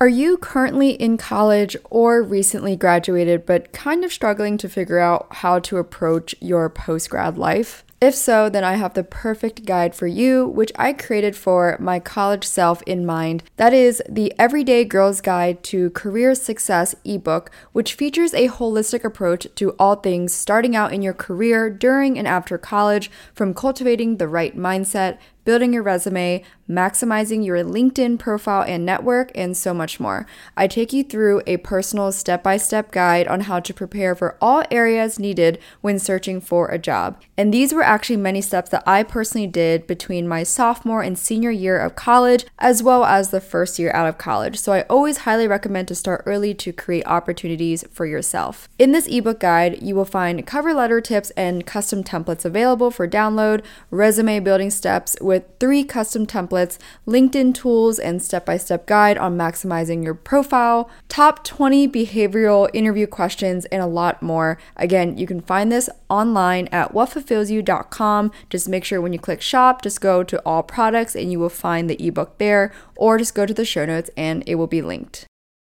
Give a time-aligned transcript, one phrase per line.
[0.00, 5.26] Are you currently in college or recently graduated but kind of struggling to figure out
[5.28, 7.84] how to approach your post grad life?
[8.00, 11.98] If so, then I have the perfect guide for you, which I created for my
[11.98, 13.42] college self in mind.
[13.56, 19.48] That is the Everyday Girl's Guide to Career Success ebook, which features a holistic approach
[19.56, 24.28] to all things starting out in your career during and after college, from cultivating the
[24.28, 25.18] right mindset,
[25.48, 30.26] building your resume, maximizing your LinkedIn profile and network, and so much more.
[30.58, 34.36] I take you through a personal step by step guide on how to prepare for
[34.42, 37.22] all areas needed when searching for a job.
[37.38, 41.50] And these were actually many steps that I personally did between my sophomore and senior
[41.50, 44.58] year of college, as well as the first year out of college.
[44.58, 48.68] So I always highly recommend to start early to create opportunities for yourself.
[48.78, 53.08] In this ebook guide, you will find cover letter tips and custom templates available for
[53.08, 59.18] download, resume building steps with three custom templates, LinkedIn tools, and step by step guide
[59.18, 64.58] on maximizing your profile, top 20 behavioral interview questions, and a lot more.
[64.76, 68.32] Again, you can find this online at whatfulfillsyou.com.
[68.50, 71.48] Just make sure when you click shop, just go to all products and you will
[71.48, 74.82] find the ebook there, or just go to the show notes and it will be
[74.82, 75.26] linked.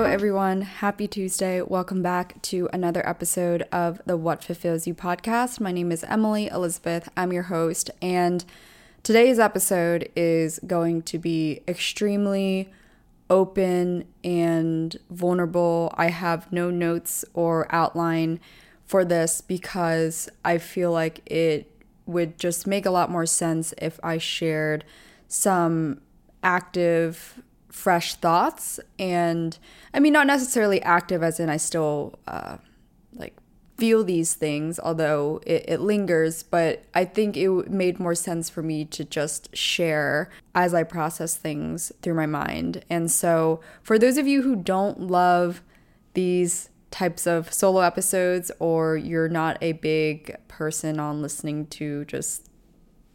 [0.00, 0.62] Hello, everyone.
[0.62, 1.60] Happy Tuesday.
[1.60, 5.60] Welcome back to another episode of the What Fulfills You podcast.
[5.60, 7.10] My name is Emily Elizabeth.
[7.18, 8.42] I'm your host, and
[9.02, 12.70] today's episode is going to be extremely
[13.28, 15.92] open and vulnerable.
[15.98, 18.40] I have no notes or outline
[18.86, 21.70] for this because I feel like it
[22.06, 24.82] would just make a lot more sense if I shared
[25.28, 26.00] some
[26.42, 29.58] active fresh thoughts and
[29.94, 32.56] i mean not necessarily active as in i still uh,
[33.14, 33.36] like
[33.78, 38.62] feel these things although it, it lingers but i think it made more sense for
[38.62, 42.84] me to just share as i process things through my mind.
[42.90, 45.62] And so for those of you who don't love
[46.14, 52.49] these types of solo episodes or you're not a big person on listening to just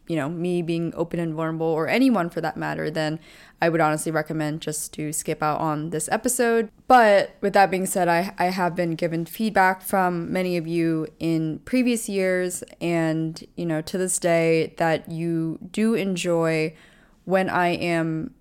[0.06, 3.18] you know, me being open and vulnerable, or anyone for that matter, then
[3.60, 6.70] I would honestly recommend just to skip out on this episode.
[6.86, 11.08] But with that being said, I, I have been given feedback from many of you
[11.18, 16.74] in previous years, and, you know, to this day, that you do enjoy
[17.24, 18.34] when I am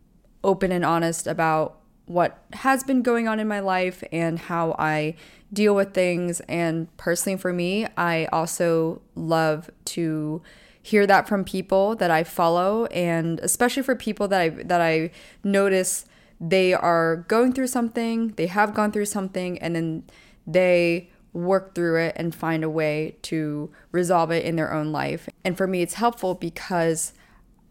[0.44, 5.16] open and honest about what has been going on in my life and how I
[5.52, 6.40] deal with things.
[6.42, 10.44] And personally, for me, I also love to
[10.86, 15.10] hear that from people that I follow and especially for people that I that I
[15.44, 16.06] notice
[16.40, 20.04] they are going through something, they have gone through something and then
[20.46, 25.28] they work through it and find a way to resolve it in their own life.
[25.44, 27.14] And for me it's helpful because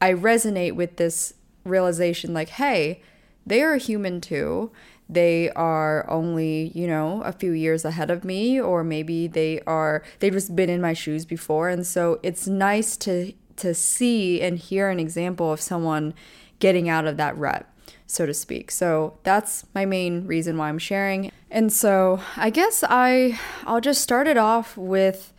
[0.00, 3.00] I resonate with this realization like, hey,
[3.46, 4.72] they are human too
[5.08, 10.02] they are only, you know, a few years ahead of me or maybe they are
[10.20, 14.58] they've just been in my shoes before and so it's nice to to see and
[14.58, 16.14] hear an example of someone
[16.58, 17.68] getting out of that rut
[18.06, 18.70] so to speak.
[18.70, 21.32] So that's my main reason why I'm sharing.
[21.50, 25.32] And so I guess I I'll just start it off with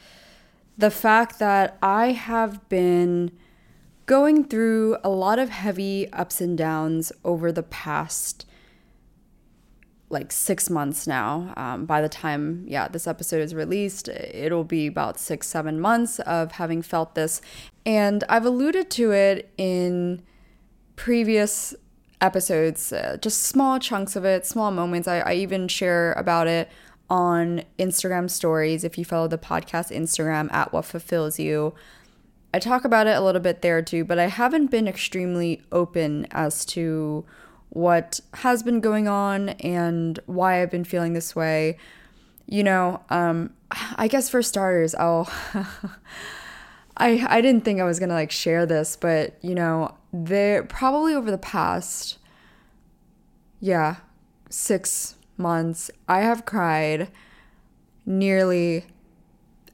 [0.78, 3.32] the fact that I have been
[4.06, 8.46] going through a lot of heavy ups and downs over the past
[10.10, 11.54] like six months now.
[11.57, 16.19] Um, by the time, yeah, this episode is released, it'll be about six, seven months
[16.19, 17.42] of having felt this.
[17.86, 20.22] And I've alluded to it in
[20.96, 21.75] previous
[22.22, 25.07] episodes, uh, just small chunks of it, small moments.
[25.07, 26.69] I, I even share about it
[27.10, 28.84] on Instagram stories.
[28.84, 31.74] If you follow the podcast Instagram at what fulfills you,
[32.54, 36.25] I talk about it a little bit there too, but I haven't been extremely open
[36.31, 37.25] as to
[37.75, 41.77] what has been going on and why I've been feeling this way.
[42.45, 43.51] You know, um,
[43.98, 45.30] I guess for starters, I'll.
[46.98, 51.13] I I didn't think I was gonna like share this, but you know, there probably
[51.13, 52.18] over the past,
[53.60, 53.98] yeah,
[54.50, 57.10] six months, I have cried
[58.06, 58.86] nearly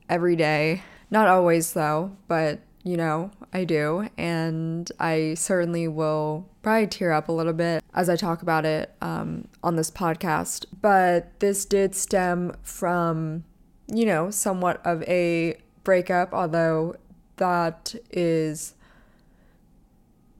[0.09, 0.81] every day.
[1.11, 4.07] Not always though, but you know, I do.
[4.17, 8.93] And I certainly will probably tear up a little bit as I talk about it
[9.01, 10.65] um, on this podcast.
[10.81, 13.43] But this did stem from,
[13.87, 16.95] you know, somewhat of a breakup, although
[17.37, 18.75] that is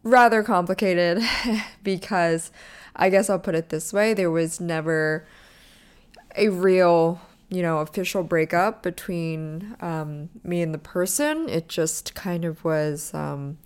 [0.04, 1.22] rather complicated
[1.84, 2.52] because
[2.96, 5.26] I guess I'll put it this way there was never
[6.36, 7.22] a real
[7.52, 11.50] you know, official breakup between um, me and the person.
[11.50, 13.58] It just kind of was um,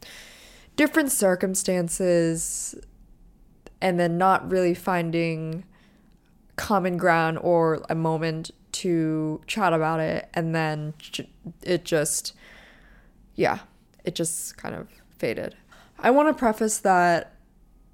[0.75, 2.75] different circumstances
[3.79, 5.65] and then not really finding
[6.55, 10.29] common ground or a moment to chat about it.
[10.33, 10.95] And then
[11.61, 12.33] it just,
[13.35, 13.59] yeah,
[14.03, 14.87] it just kind of
[15.19, 15.55] faded.
[15.99, 17.33] I want to preface that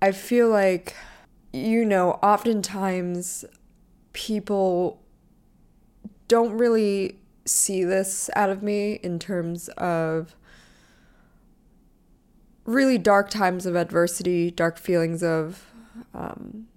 [0.02, 0.96] I feel like,
[1.52, 3.44] you know, oftentimes
[4.14, 5.02] people
[6.32, 10.34] don't really see this out of me in terms of
[12.64, 15.66] really dark times of adversity, dark feelings of
[16.14, 16.68] um,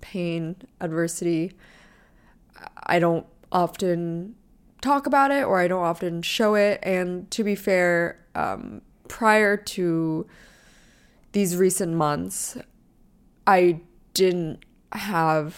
[0.00, 1.52] pain, adversity.
[2.84, 4.34] I don't often
[4.80, 6.80] talk about it or I don't often show it.
[6.82, 10.26] And to be fair, um, prior to
[11.32, 12.56] these recent months,
[13.46, 13.82] I
[14.14, 14.64] didn't
[14.96, 15.56] have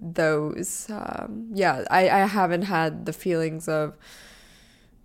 [0.00, 0.88] those.
[0.90, 3.96] Um, yeah, I, I haven't had the feelings of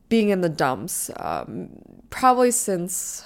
[0.10, 1.70] being in the dumps um,
[2.10, 3.24] probably since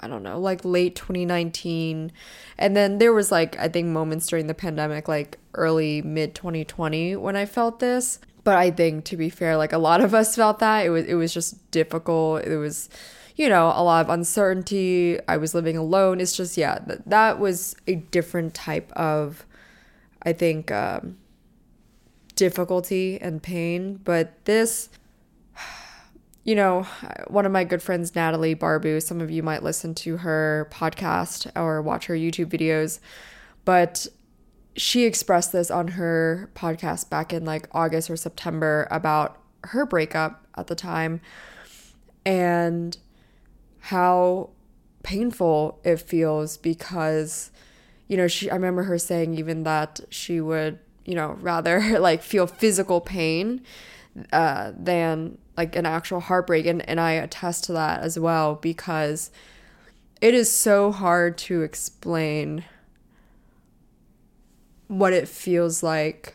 [0.00, 2.12] I don't know, like late 2019.
[2.58, 7.16] And then there was like I think moments during the pandemic like early mid 2020
[7.16, 8.18] when I felt this.
[8.42, 10.86] But I think to be fair, like a lot of us felt that.
[10.86, 12.44] It was it was just difficult.
[12.44, 12.88] It was
[13.36, 15.18] you know, a lot of uncertainty.
[15.26, 16.20] I was living alone.
[16.20, 19.46] It's just yeah, that that was a different type of
[20.22, 21.16] I think, um,
[22.40, 24.00] difficulty and pain.
[24.02, 24.88] But this,
[26.44, 26.84] you know,
[27.28, 31.50] one of my good friends, Natalie Barbu, some of you might listen to her podcast
[31.54, 32.98] or watch her YouTube videos,
[33.64, 34.06] but
[34.76, 40.46] she expressed this on her podcast back in like August or September about her breakup
[40.56, 41.20] at the time
[42.24, 42.96] and
[43.80, 44.48] how
[45.02, 47.50] painful it feels because
[48.10, 52.24] you know, she I remember her saying even that she would, you know, rather like
[52.24, 53.62] feel physical pain
[54.32, 56.66] uh, than like an actual heartbreak.
[56.66, 59.30] And, and I attest to that as well because
[60.20, 62.64] it is so hard to explain
[64.88, 66.34] what it feels like.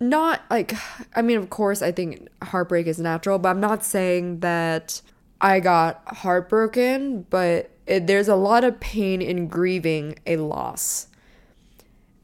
[0.00, 0.74] Not like
[1.14, 5.02] I mean of course I think heartbreak is natural but I'm not saying that
[5.42, 11.08] I got heartbroken but it, there's a lot of pain in grieving a loss.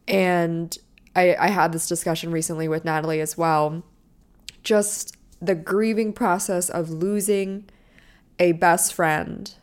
[0.06, 0.76] And
[1.16, 3.82] I, I had this discussion recently with Natalie as well.
[4.62, 7.68] Just the grieving process of losing
[8.38, 9.54] a best friend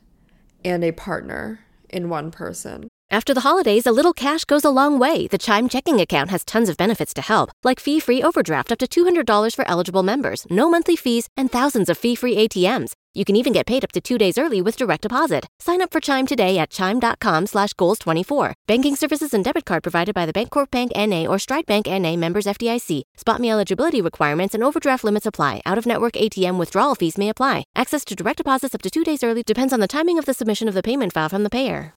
[0.66, 2.88] and a partner in one person.
[3.12, 5.28] After the holidays, a little cash goes a long way.
[5.28, 8.80] The Chime checking account has tons of benefits to help, like fee free overdraft up
[8.80, 12.94] to $200 for eligible members, no monthly fees, and thousands of fee free ATMs.
[13.14, 15.48] You can even get paid up to two days early with direct deposit.
[15.60, 18.54] Sign up for Chime today at chime.com slash goals24.
[18.68, 21.28] Banking services and debit card provided by the Bancorp Bank N.A.
[21.28, 22.16] or Stride Bank N.A.
[22.16, 23.02] members FDIC.
[23.18, 25.62] SpotMe eligibility requirements and overdraft limits apply.
[25.66, 27.66] Out-of-network ATM withdrawal fees may apply.
[27.76, 30.34] Access to direct deposits up to two days early depends on the timing of the
[30.34, 31.94] submission of the payment file from the payer.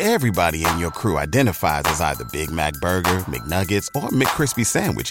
[0.00, 5.10] Everybody in your crew identifies as either Big Mac Burger, McNuggets, or McCrispy Sandwich.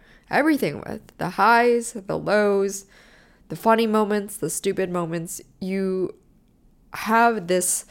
[0.31, 2.85] everything with the highs, the lows,
[3.49, 5.41] the funny moments, the stupid moments.
[5.59, 6.15] You
[6.93, 7.85] have this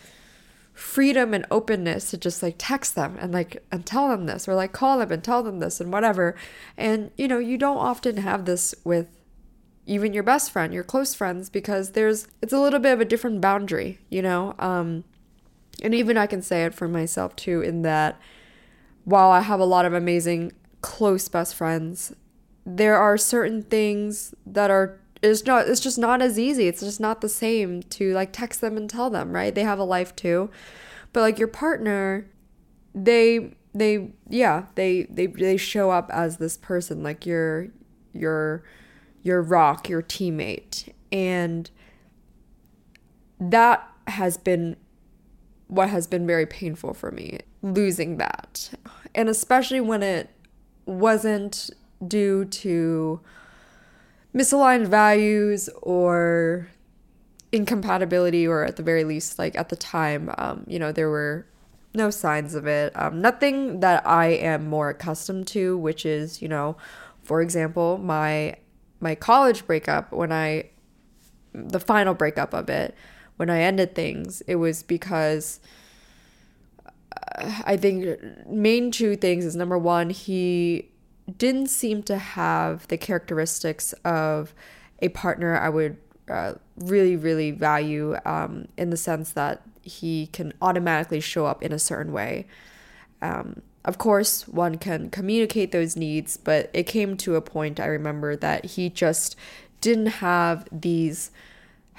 [0.72, 4.54] freedom and openness to just like text them and like and tell them this or
[4.54, 6.34] like call them and tell them this and whatever.
[6.76, 9.08] And you know, you don't often have this with
[9.84, 13.04] even your best friend, your close friends because there's it's a little bit of a
[13.04, 14.54] different boundary, you know?
[14.58, 15.04] Um
[15.82, 18.18] and even I can say it for myself too in that
[19.04, 22.14] while I have a lot of amazing close best friends,
[22.66, 26.66] there are certain things that are it's not it's just not as easy.
[26.66, 29.54] It's just not the same to like text them and tell them right?
[29.54, 30.50] They have a life too.
[31.12, 32.26] But like your partner
[32.94, 37.68] they they yeah they they they show up as this person like your
[38.12, 38.64] your
[39.22, 40.92] your rock your teammate.
[41.12, 41.70] And
[43.38, 44.76] that has been
[45.66, 48.70] what has been very painful for me losing that.
[49.14, 50.30] And especially when it
[50.86, 51.70] wasn't
[52.06, 53.20] due to
[54.34, 56.68] misaligned values or
[57.52, 61.46] incompatibility or at the very least like at the time um, you know there were
[61.92, 62.92] no signs of it.
[62.94, 66.76] Um, nothing that i am more accustomed to which is you know
[67.22, 68.56] for example my
[69.00, 70.70] my college breakup when i
[71.52, 72.94] the final breakup of it
[73.36, 75.58] when i ended things it was because
[76.86, 80.89] uh, i think main two things is number one he
[81.38, 84.54] didn't seem to have the characteristics of
[85.00, 85.96] a partner I would
[86.28, 91.72] uh, really, really value um, in the sense that he can automatically show up in
[91.72, 92.46] a certain way.
[93.20, 97.86] Um, of course, one can communicate those needs, but it came to a point I
[97.86, 99.36] remember that he just
[99.80, 101.30] didn't have these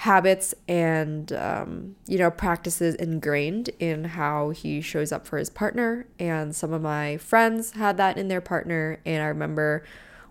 [0.01, 6.07] habits and um, you know practices ingrained in how he shows up for his partner.
[6.17, 9.83] And some of my friends had that in their partner and i remember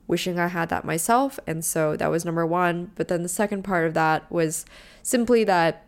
[0.09, 1.39] wishing i had that myself.
[1.47, 2.91] And so that was number one.
[2.97, 4.67] But then the second part of that was
[5.05, 5.87] simply that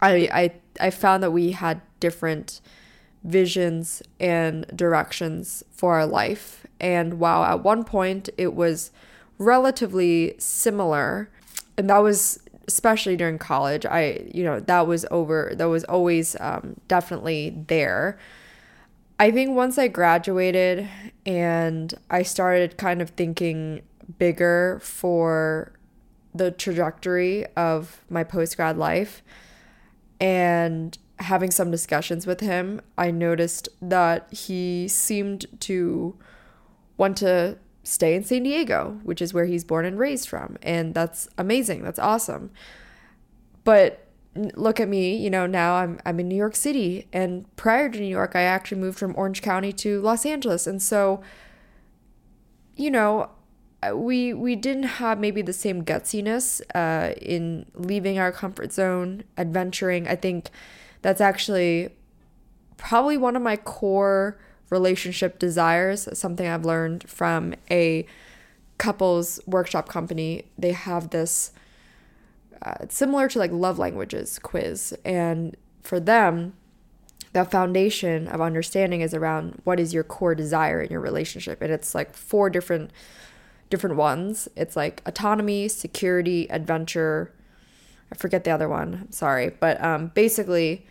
[0.00, 0.52] i i,
[0.86, 2.60] I found that we had different
[3.24, 6.64] visions and directions for our life.
[6.78, 8.92] And while at one point it was
[9.38, 11.30] relatively similar
[11.76, 16.36] and that was especially during college, I, you know, that was over, that was always
[16.40, 18.18] um, definitely there.
[19.18, 20.88] I think once I graduated
[21.24, 23.82] and I started kind of thinking
[24.18, 25.72] bigger for
[26.34, 29.22] the trajectory of my post grad life
[30.20, 36.14] and having some discussions with him, I noticed that he seemed to
[36.98, 40.56] want to stay in San Diego, which is where he's born and raised from.
[40.62, 41.84] And that's amazing.
[41.84, 42.50] That's awesome.
[43.64, 44.06] But
[44.54, 47.98] look at me, you know, now I'm I'm in New York City and prior to
[47.98, 50.66] New York, I actually moved from Orange County to Los Angeles.
[50.66, 51.22] And so
[52.76, 53.30] you know,
[53.94, 60.06] we we didn't have maybe the same gutsiness uh, in leaving our comfort zone, adventuring.
[60.06, 60.50] I think
[61.02, 61.90] that's actually
[62.76, 64.38] probably one of my core
[64.70, 68.06] relationship desires, something I've learned from a
[68.78, 70.44] couples workshop company.
[70.58, 71.52] They have this
[72.62, 74.94] uh, similar to like love languages quiz.
[75.04, 76.54] And for them,
[77.32, 81.60] the foundation of understanding is around what is your core desire in your relationship.
[81.60, 82.90] And it's like four different
[83.68, 84.48] different ones.
[84.56, 87.34] It's like autonomy, security, adventure.
[88.12, 88.94] I forget the other one.
[89.02, 89.50] I'm sorry.
[89.50, 90.86] But um, basically,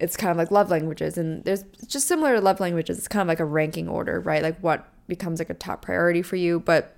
[0.00, 2.98] it's kind of like love languages and there's just similar to love languages.
[2.98, 4.42] It's kind of like a ranking order right?
[4.42, 6.60] Like what becomes like a top priority for you.
[6.60, 6.96] But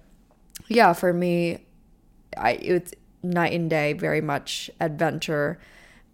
[0.68, 1.58] yeah for me
[2.36, 5.58] i it's night and day very much adventure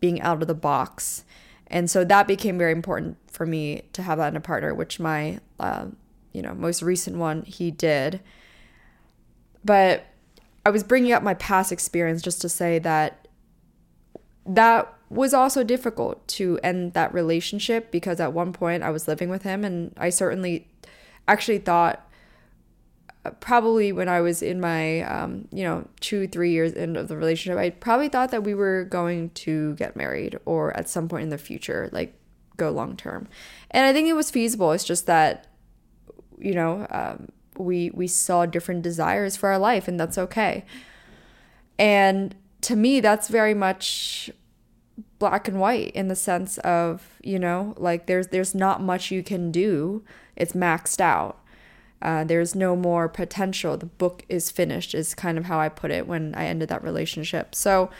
[0.00, 1.24] being out of the box.
[1.68, 4.98] And so that became very important for me to have that in a partner which
[4.98, 5.86] my uh,
[6.32, 8.20] you know most recent one he did.
[9.64, 10.06] But
[10.64, 13.21] i was bringing up my past experience just to say that
[14.46, 19.28] that was also difficult to end that relationship because at one point I was living
[19.28, 20.68] with him and I certainly
[21.28, 22.08] actually thought
[23.25, 27.16] uh, probably when I was in my um, you know two three years into the
[27.16, 31.25] relationship I probably thought that we were going to get married or at some point
[31.25, 32.18] in the future like
[32.56, 33.28] go long term.
[33.70, 34.72] And I think it was feasible.
[34.72, 35.46] It's just that
[36.38, 40.64] you know um, we we saw different desires for our life and that's okay.
[41.78, 44.31] And to me that's very much
[45.19, 49.23] black and white in the sense of you know like there's there's not much you
[49.23, 50.02] can do.
[50.35, 51.38] It's maxed out.
[52.00, 53.76] Uh, there's no more potential.
[53.76, 56.83] The book is finished is kind of how i put it when i ended that
[56.83, 57.54] relationship.
[57.54, 57.90] So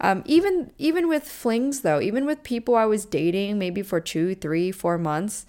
[0.00, 4.34] um, even even with flings though even with people i was dating maybe for two
[4.34, 5.44] three four months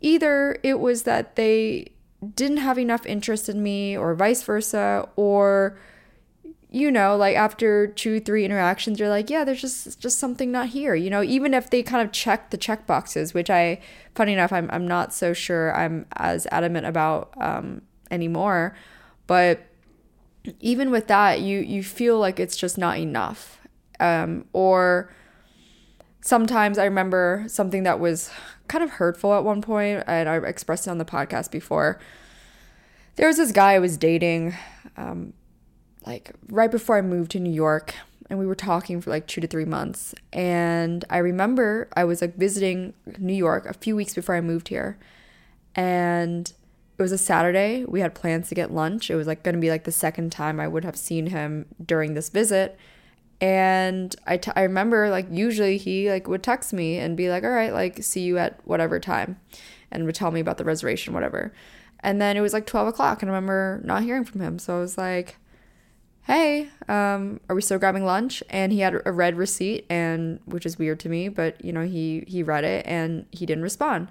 [0.00, 1.92] either it was that they
[2.34, 5.76] didn't have enough interest in me or vice versa or
[6.72, 10.68] you know like after two three interactions you're like yeah there's just just something not
[10.68, 13.78] here you know even if they kind of check the check boxes which i
[14.14, 18.76] funny enough i'm, I'm not so sure i'm as adamant about um, anymore.
[19.26, 19.66] But
[20.60, 23.58] even with that you you feel like it's just not enough.
[23.98, 25.12] Um, or
[26.24, 28.30] sometimes i remember something that was
[28.68, 31.98] kind of hurtful at one point and i expressed it on the podcast before.
[33.16, 34.54] There was this guy i was dating
[34.96, 35.32] um,
[36.06, 37.94] like right before I moved to New York
[38.30, 42.20] and we were talking for like 2 to 3 months and I remember I was
[42.20, 44.98] like visiting New York a few weeks before I moved here
[45.74, 46.52] and
[46.98, 47.84] it was a Saturday.
[47.84, 49.10] We had plans to get lunch.
[49.10, 51.66] It was like going to be like the second time I would have seen him
[51.84, 52.78] during this visit.
[53.40, 57.44] And I, t- I remember like usually he like would text me and be like,
[57.44, 59.40] all right, like see you at whatever time
[59.90, 61.52] and would tell me about the reservation, whatever.
[62.00, 64.58] And then it was like 12 o'clock and I remember not hearing from him.
[64.58, 65.36] So I was like,
[66.24, 68.42] hey, um, are we still grabbing lunch?
[68.48, 71.82] And he had a red receipt, and which is weird to me, but you know,
[71.82, 74.08] he he read it and he didn't respond.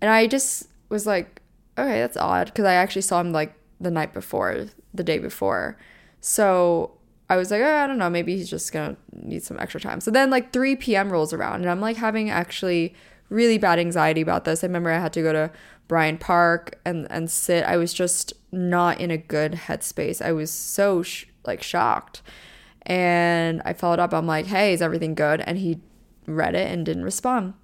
[0.00, 1.40] And I just was like,
[1.78, 5.76] okay, that's odd because I actually saw him like the night before, the day before.
[6.20, 6.92] So
[7.28, 10.00] I was like, oh, I don't know, maybe he's just gonna need some extra time.
[10.00, 11.10] So then like 3 p.m.
[11.10, 12.94] rolls around, and I'm like having actually
[13.28, 14.62] really bad anxiety about this.
[14.62, 15.50] I remember I had to go to
[15.88, 17.64] Bryant Park and and sit.
[17.64, 20.22] I was just not in a good headspace.
[20.22, 22.22] I was so sh- like shocked.
[22.82, 24.12] And I followed up.
[24.12, 25.80] I'm like, "Hey, is everything good?" And he
[26.26, 27.54] read it and didn't respond.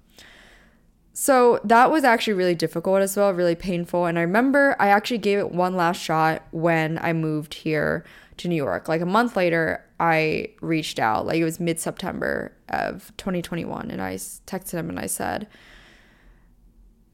[1.13, 4.05] So that was actually really difficult as well, really painful.
[4.05, 8.05] And I remember I actually gave it one last shot when I moved here
[8.37, 8.87] to New York.
[8.87, 11.25] Like a month later, I reached out.
[11.25, 13.91] Like it was mid September of 2021.
[13.91, 15.47] And I texted him and I said,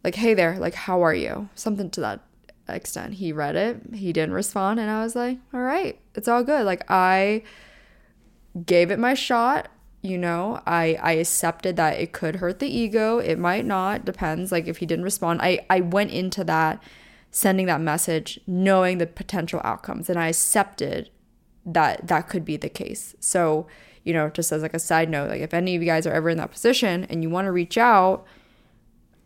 [0.04, 1.50] like, hey there, like, how are you?
[1.56, 2.22] Something to that
[2.76, 3.16] extent.
[3.16, 6.66] He read it, he didn't respond, and I was like, all right, it's all good.
[6.66, 7.44] Like, I
[8.66, 9.70] gave it my shot.
[10.02, 13.18] You know, I I accepted that it could hurt the ego.
[13.18, 14.06] It might not.
[14.06, 14.52] Depends.
[14.52, 16.82] Like if he didn't respond, I I went into that
[17.32, 21.10] sending that message knowing the potential outcomes, and I accepted
[21.66, 23.16] that that could be the case.
[23.20, 23.68] So
[24.04, 26.14] you know, just as like a side note, like if any of you guys are
[26.14, 28.26] ever in that position and you want to reach out,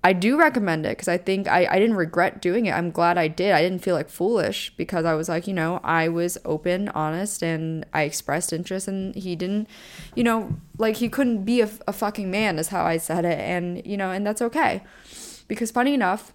[0.04, 2.72] I do recommend it because I think I, I didn't regret doing it.
[2.72, 3.52] I'm glad I did.
[3.52, 7.44] I didn't feel like foolish because I was like, you know, I was open, honest,
[7.44, 9.68] and I expressed interest, and he didn't,
[10.16, 13.40] you know, like he couldn't be a, a fucking man, is how I said it.
[13.40, 14.82] And, you know, and that's okay.
[15.48, 16.34] Because funny enough,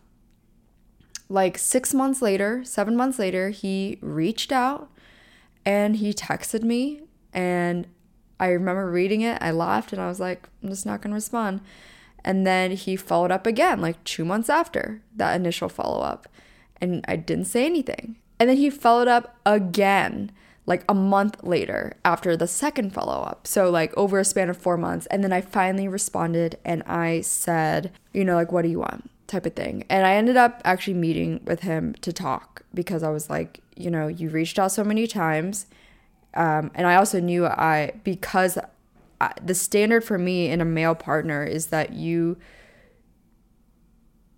[1.29, 4.91] like six months later, seven months later, he reached out
[5.65, 7.01] and he texted me.
[7.33, 7.89] And
[8.39, 9.39] I remember reading it.
[9.41, 11.63] I laughed and I was like, I'm just not going to respond.
[12.27, 16.29] And then he followed up again, like two months after that initial follow up.
[16.81, 18.17] And I didn't say anything.
[18.39, 20.33] And then he followed up again,
[20.67, 23.47] like a month later after the second follow up.
[23.47, 25.07] So, like over a span of four months.
[25.07, 29.09] And then I finally responded and I said, you know, like, what do you want?
[29.27, 29.85] type of thing.
[29.89, 33.91] And I ended up actually meeting with him to talk because I was like, you
[33.91, 35.67] know, you reached out so many times.
[36.35, 38.59] Um, and I also knew I, because
[39.43, 42.37] the standard for me in a male partner is that you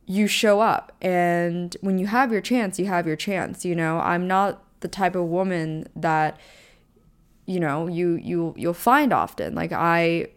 [0.06, 0.92] you show up.
[1.02, 3.98] And when you have your chance you have your chance you know?
[4.00, 6.38] I'm not the type of woman that
[7.46, 9.54] you know you you you'll find often.
[9.54, 10.28] Like i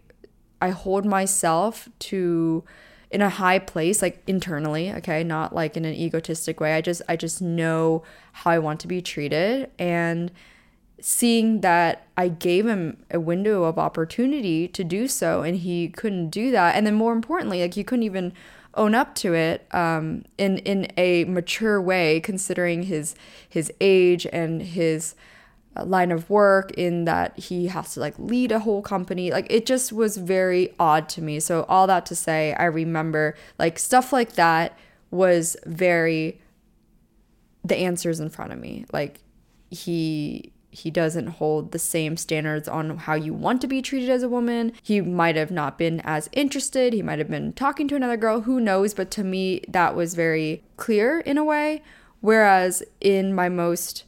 [0.62, 2.64] i hold myself to
[3.12, 5.24] in a high place like internally okay?
[5.24, 6.74] Not like in an egotistic way.
[6.74, 9.70] I just i just know how i want to be treated.
[9.78, 10.32] And
[11.02, 16.30] seeing that I gave him a window of opportunity to do so and he couldn't
[16.30, 16.76] do that.
[16.76, 18.34] And then more importantly like he couldn't even
[18.76, 23.16] own up to it um, in in a mature way considering his
[23.48, 25.16] his age and his
[25.76, 29.32] uh, line of work in that he has to like lead a whole company.
[29.32, 31.40] Like it just was very odd to me.
[31.40, 34.78] So all that to say I remember like stuff like that
[35.10, 36.40] was very
[37.64, 38.86] the answers in front of me.
[38.94, 39.20] Like
[39.70, 44.24] he he doesn't hold the same standards on how you want to be treated as
[44.24, 44.72] a woman.
[44.82, 46.94] He might have not been as interested.
[46.94, 48.94] He might have been talking to another girl, who knows?
[48.94, 51.84] But to me, that was very clear in a way.
[52.22, 54.06] Whereas in my most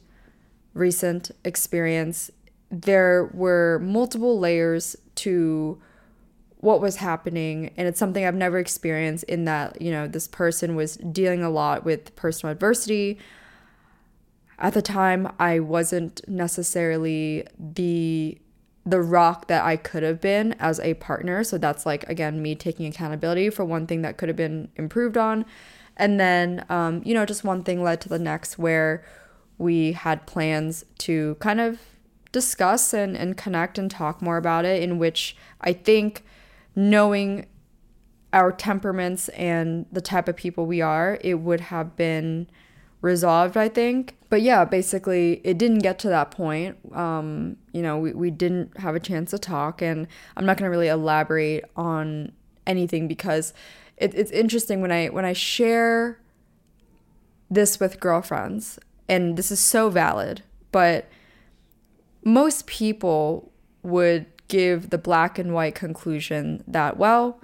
[0.72, 2.30] recent experience,
[2.70, 5.80] there were multiple layers to
[6.56, 10.74] what was happening and it's something I've never experienced in that, you know, this person
[10.74, 13.18] was dealing a lot with personal adversity,
[14.58, 18.38] at the time I wasn't necessarily the
[18.86, 21.42] the rock that I could have been as a partner.
[21.42, 25.16] So that's like again me taking accountability for one thing that could have been improved
[25.16, 25.44] on.
[25.96, 29.04] And then, um, you know, just one thing led to the next where
[29.58, 31.78] we had plans to kind of
[32.32, 36.24] discuss and, and connect and talk more about it, in which I think
[36.74, 37.46] knowing
[38.32, 42.48] our temperaments and the type of people we are, it would have been
[43.00, 44.16] resolved, I think.
[44.34, 46.76] But yeah, basically, it didn't get to that point.
[46.92, 50.64] Um, you know, we, we didn't have a chance to talk, and I'm not going
[50.64, 52.32] to really elaborate on
[52.66, 53.54] anything because
[53.96, 56.18] it, it's interesting when I when I share
[57.48, 60.42] this with girlfriends, and this is so valid,
[60.72, 61.08] but
[62.24, 63.52] most people
[63.84, 67.40] would give the black and white conclusion that well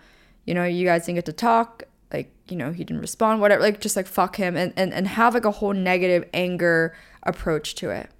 [0.50, 3.62] you know, you guys didn't get to talk, like, you know, he didn't respond, whatever,
[3.62, 7.74] like just like fuck him and, and, and have like a whole negative anger approach
[7.76, 8.10] to it.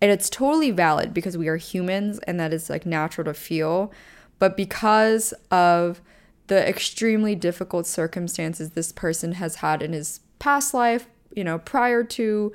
[0.00, 3.92] And it's totally valid because we are humans and that is like natural to feel.
[4.38, 6.00] But because of
[6.46, 12.04] the extremely difficult circumstances this person has had in his past life, you know, prior
[12.04, 12.52] to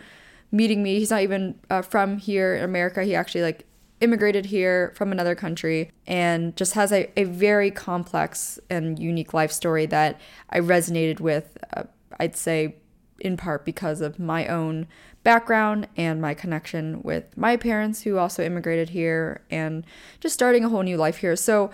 [0.51, 3.03] meeting me, he's not even uh, from here in America.
[3.03, 3.65] He actually like
[4.01, 9.51] immigrated here from another country and just has a, a very complex and unique life
[9.51, 11.83] story that I resonated with, uh,
[12.19, 12.75] I'd say,
[13.19, 14.87] in part because of my own
[15.23, 19.85] background and my connection with my parents who also immigrated here and
[20.21, 21.35] just starting a whole new life here.
[21.35, 21.71] So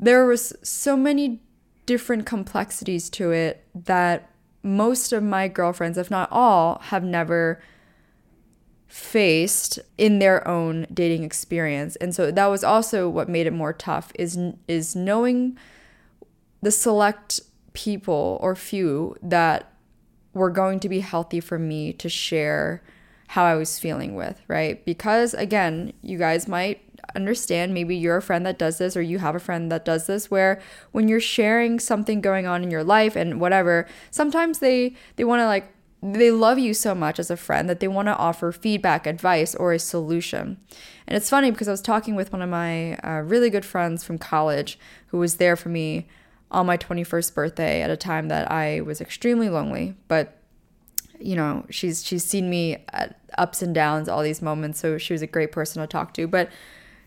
[0.00, 1.40] there was so many
[1.84, 4.30] different complexities to it that
[4.62, 7.60] most of my girlfriends, if not all, have never
[8.86, 11.96] faced in their own dating experience.
[11.96, 15.58] And so that was also what made it more tough is is knowing
[16.62, 17.40] the select
[17.72, 19.72] people or few that
[20.32, 22.82] were going to be healthy for me to share
[23.28, 24.84] how I was feeling with, right?
[24.84, 26.82] Because again, you guys might
[27.14, 30.06] understand maybe you're a friend that does this or you have a friend that does
[30.06, 30.60] this where
[30.92, 35.40] when you're sharing something going on in your life and whatever, sometimes they they want
[35.40, 35.72] to like
[36.14, 39.54] they love you so much as a friend that they want to offer feedback, advice,
[39.54, 40.58] or a solution.
[41.06, 44.04] And it's funny because I was talking with one of my uh, really good friends
[44.04, 46.06] from college who was there for me
[46.50, 49.94] on my 21st birthday at a time that I was extremely lonely.
[50.08, 50.40] But
[51.18, 54.80] you know, she's she's seen me at ups and downs, all these moments.
[54.80, 56.26] So she was a great person to talk to.
[56.26, 56.50] But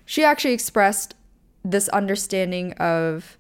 [0.06, 1.14] she actually expressed
[1.64, 3.38] this understanding of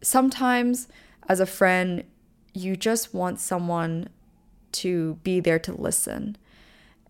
[0.00, 0.86] sometimes
[1.28, 2.04] as a friend,
[2.52, 4.08] you just want someone
[4.74, 6.36] to be there to listen.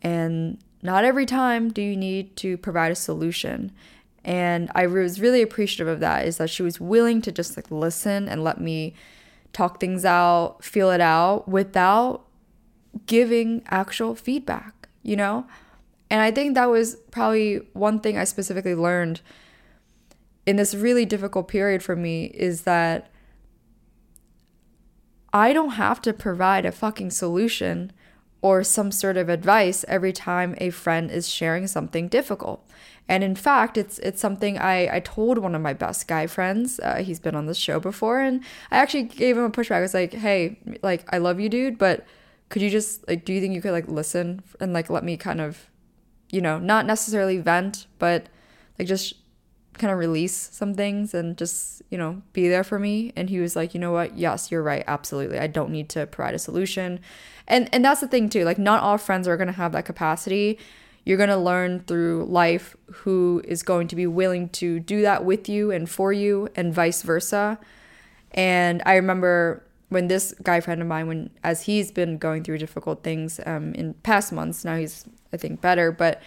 [0.02, 3.72] And not every time do you need to provide a solution.
[4.24, 7.70] And I was really appreciative of that is that she was willing to just like
[7.70, 8.94] listen and let me
[9.52, 12.24] talk things out, feel it out without
[13.06, 15.46] giving actual feedback, you know?
[16.10, 19.20] And I think that was probably one thing I specifically learned
[20.46, 23.10] in this really difficult period for me is that
[25.34, 27.92] I don't have to provide a fucking solution
[28.40, 32.64] or some sort of advice every time a friend is sharing something difficult.
[33.08, 36.78] And in fact, it's it's something I, I told one of my best guy friends.
[36.78, 39.76] Uh, he's been on the show before, and I actually gave him a pushback.
[39.76, 42.06] I was like, "Hey, like I love you, dude, but
[42.48, 45.16] could you just like, do you think you could like listen and like let me
[45.16, 45.68] kind of,
[46.30, 48.28] you know, not necessarily vent, but
[48.78, 49.14] like just
[49.78, 53.12] kind of release some things and just, you know, be there for me.
[53.16, 54.16] And he was like, you know what?
[54.16, 54.84] Yes, you're right.
[54.86, 55.38] Absolutely.
[55.38, 57.00] I don't need to provide a solution.
[57.46, 58.44] And and that's the thing too.
[58.44, 60.58] Like not all friends are to have that capacity.
[61.04, 65.48] You're to learn through life who is going to be willing to do that with
[65.48, 67.58] you and for you and vice versa.
[68.32, 72.58] And I remember when this guy friend of mine when as he's been going through
[72.58, 76.22] difficult things um, in past months, now he's I think better, but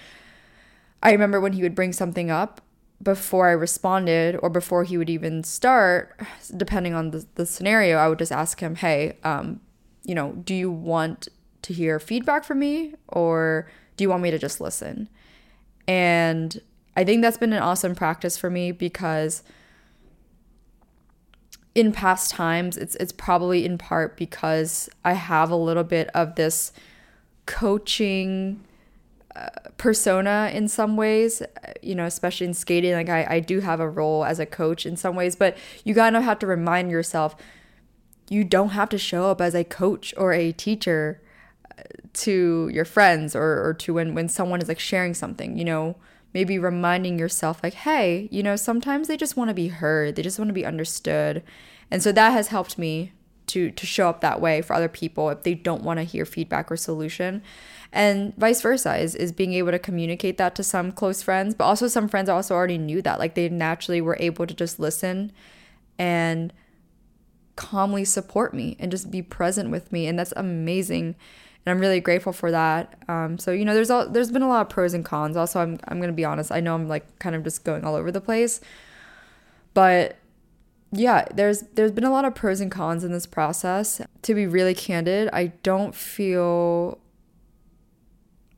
[1.02, 2.62] I remember when he would bring something up
[3.02, 6.20] before I responded or before he would even start,
[6.56, 9.62] depending on the, the scenario, I would just ask him, hey, um,
[10.04, 11.28] you know, do you want
[11.62, 15.10] to hear feedback from me or do you want me to just listen?
[15.88, 16.60] And
[16.96, 19.44] I think that's been an awesome practice for me because
[21.76, 26.34] in past times, it's it's probably in part because I have a little bit of
[26.34, 26.72] this
[27.46, 28.64] coaching
[29.78, 31.42] persona in some ways,
[31.82, 32.94] you know, especially in skating.
[32.94, 35.94] Like, I, I do have a role as a coach in some ways, but you
[35.94, 37.36] kind of have to remind yourself
[38.30, 41.22] you don't have to show up as a coach or a teacher
[41.78, 45.66] uh, to your friends or, or to when, when someone is like sharing something, you
[45.66, 45.96] know,
[46.34, 50.22] maybe reminding yourself, like, hey, you know, sometimes they just want to be heard, they
[50.22, 51.42] just want to be understood.
[51.90, 53.14] And so that has helped me
[53.48, 56.26] to to show up that way for other people if they don't want to hear
[56.26, 57.42] feedback or solution
[57.92, 61.66] and vice versa is, is being able to communicate that to some close friends but
[61.66, 65.32] also some friends also already knew that like they naturally were able to just listen
[65.98, 66.54] and
[67.58, 70.08] calmly support me and just be present with me.
[70.08, 71.16] And that's amazing.
[71.66, 72.98] And I'm really grateful for that.
[73.10, 75.36] Um, so you know, there's all there's been a lot of pros and cons.
[75.36, 76.50] Also, I'm I'm gonna be honest.
[76.52, 78.62] I know I'm like kind of just going all over the place,
[79.74, 80.16] but
[80.94, 84.02] yeah, there's there's been a lot of pros and cons in this process.
[84.22, 87.00] To be really candid, I don't feel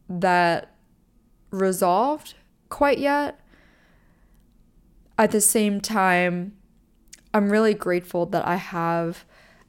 [0.09, 0.71] that
[1.51, 2.33] resolved
[2.69, 3.39] quite yet.
[5.17, 6.53] At the same time,
[7.33, 9.25] I'm really grateful that I have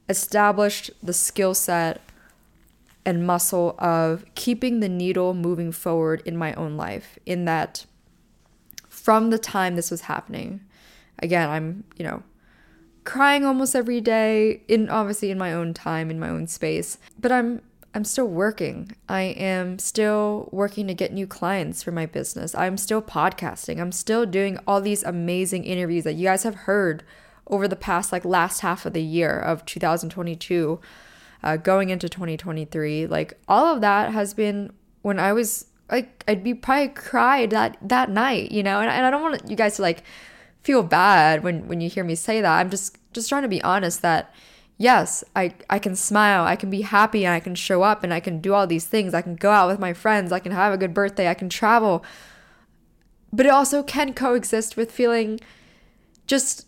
[0.09, 2.01] established the skill set
[3.05, 7.17] and muscle of keeping the needle moving forward in my own life.
[7.25, 7.85] In that,
[8.87, 10.61] from the time this was happening,
[11.19, 12.23] again, I'm, you know,
[13.03, 17.31] crying almost every day in obviously in my own time in my own space but
[17.31, 17.61] i'm
[17.93, 18.95] i'm still working.
[19.09, 22.55] I am still working to get new clients for my business.
[22.55, 23.79] I'm still podcasting.
[23.79, 27.03] I'm still doing all these amazing interviews that you guys have heard
[27.47, 30.79] over the past like last half of the year of 2022
[31.43, 36.43] uh, going into 2023 like all of that has been when i was like i'd
[36.43, 38.79] be probably cried that that night you know?
[38.79, 40.03] And, and i don't want you guys to like
[40.61, 42.59] feel bad when when you hear me say that.
[42.59, 44.33] I'm just just trying to be honest that
[44.81, 48.13] yes i i can smile i can be happy and i can show up and
[48.13, 50.51] i can do all these things i can go out with my friends i can
[50.51, 52.03] have a good birthday i can travel
[53.33, 55.39] but it also can coexist with feeling
[56.27, 56.67] just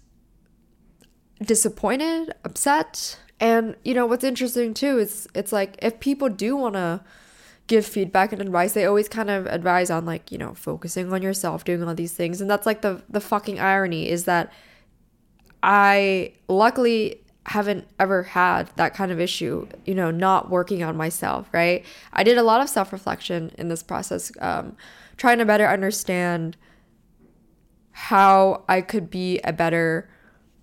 [1.41, 3.19] disappointed, upset.
[3.39, 7.02] And you know what's interesting too is it's like if people do want to
[7.67, 11.21] give feedback and advice, they always kind of advise on like, you know, focusing on
[11.21, 12.39] yourself, doing all these things.
[12.41, 14.52] And that's like the the fucking irony is that
[15.62, 21.47] I luckily haven't ever had that kind of issue, you know, not working on myself,
[21.51, 21.86] right?
[22.13, 24.77] I did a lot of self reflection in this process, um,
[25.17, 26.58] trying to better understand
[27.91, 30.10] how I could be a better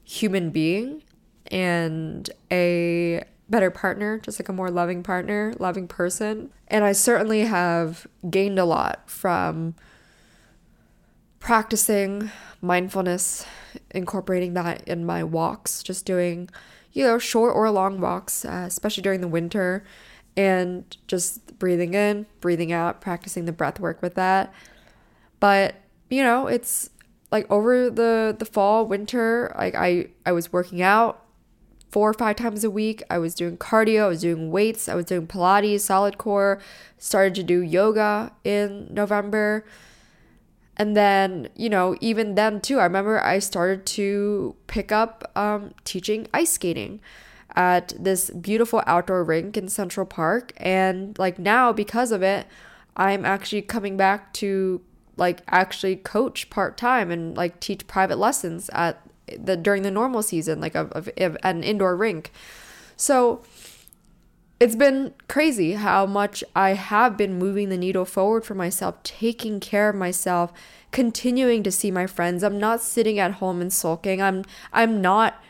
[0.05, 1.03] human being
[1.51, 6.51] and a better partner, just like a more loving partner, loving person.
[6.69, 9.75] And I certainly have gained a lot from
[11.41, 12.31] practicing
[12.63, 13.45] mindfulness,
[13.91, 16.49] incorporating that in my walks, just doing,
[16.93, 19.85] you know, short or long walks, uh, especially during the winter,
[20.37, 24.53] and just breathing in, breathing out, practicing the breath work with that.
[25.41, 25.77] But,
[26.09, 26.91] you know, it's
[27.33, 31.25] like over the the fall winter like i i was working out
[31.91, 34.95] four or five times a week i was doing cardio i was doing weights i
[34.95, 36.61] was doing pilates Solidcore
[36.99, 39.65] started to do yoga in november
[40.81, 45.73] and then you know even then too i remember i started to pick up um,
[45.85, 47.01] teaching ice skating
[47.55, 52.47] at this beautiful outdoor rink in central park and like now because of it
[52.97, 54.81] i'm actually coming back to
[55.17, 59.03] like actually coach part time and like teach private lessons at
[59.39, 62.33] the during the normal season, like of, of, of an indoor rink.
[62.97, 63.43] So
[64.61, 69.59] it's been crazy how much I have been moving the needle forward for myself, taking
[69.59, 70.53] care of myself,
[70.93, 72.45] continuing to see my friends.
[72.45, 74.21] I'm not sitting at home and sulking.
[74.21, 75.43] I'm I'm not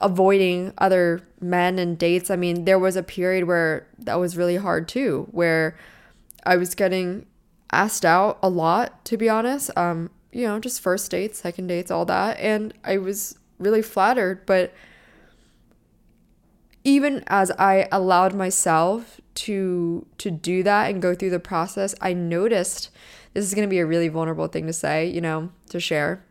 [0.00, 2.30] avoiding other men and dates.
[2.30, 5.76] I mean, there was a period where that was really hard too, where
[6.46, 7.26] I was getting
[7.72, 9.76] asked out a lot, to be honest.
[9.76, 12.38] Um, you know, just first dates, second dates, all that.
[12.38, 14.72] And I was really flattered, but
[16.84, 22.12] even as I allowed myself to to do that and go through the process, I
[22.12, 22.90] noticed
[23.34, 26.24] this is going to be a really vulnerable thing to say, you know, to share.